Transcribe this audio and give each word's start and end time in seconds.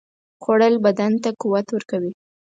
خوړل 0.43 0.75
بدن 0.85 1.11
ته 1.23 1.29
قوت 1.41 1.67
ورکوي 1.71 2.11